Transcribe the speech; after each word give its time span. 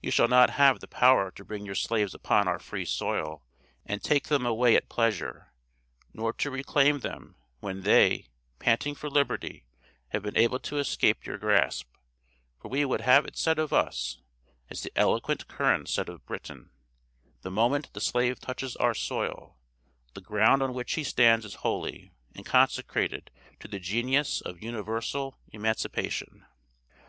You 0.00 0.12
shall 0.12 0.28
not 0.28 0.50
have 0.50 0.78
the 0.78 0.86
power 0.86 1.32
to 1.32 1.44
bring 1.44 1.66
your 1.66 1.74
slaves 1.74 2.14
upon 2.14 2.46
our 2.46 2.60
free 2.60 2.84
soil, 2.84 3.42
and 3.84 4.00
take 4.00 4.28
them 4.28 4.46
away 4.46 4.76
at 4.76 4.88
pleasure; 4.88 5.52
nor 6.12 6.32
to 6.34 6.50
reclaim 6.52 7.00
them, 7.00 7.34
when 7.58 7.82
they, 7.82 8.28
panting 8.60 8.94
for 8.94 9.10
liberty, 9.10 9.64
have 10.10 10.22
been 10.22 10.38
able 10.38 10.60
to 10.60 10.78
escape 10.78 11.26
your 11.26 11.38
grasp; 11.38 11.88
for 12.60 12.68
we 12.68 12.84
would 12.84 13.00
have 13.00 13.26
it 13.26 13.36
said 13.36 13.58
of 13.58 13.72
us, 13.72 14.18
as 14.70 14.82
the 14.84 14.96
eloquent 14.96 15.48
Curran 15.48 15.86
said 15.86 16.08
of 16.08 16.24
Britain, 16.24 16.70
the 17.42 17.50
moment 17.50 17.92
the 17.94 18.00
slave 18.00 18.38
touches 18.38 18.76
our 18.76 18.94
soil, 18.94 19.56
'The 20.14 20.20
ground 20.20 20.62
on 20.62 20.72
which 20.72 20.92
he 20.92 21.02
stands 21.02 21.44
is 21.44 21.54
holy, 21.66 22.12
and 22.36 22.46
consecrated 22.46 23.28
to 23.58 23.66
the 23.66 23.80
Genius 23.80 24.40
of 24.40 24.62
UNIVERSAL 24.62 25.36
EMANCIPATION.' 25.52 26.46